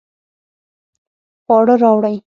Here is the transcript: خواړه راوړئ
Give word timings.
خواړه 1.43 1.75
راوړئ 1.83 2.15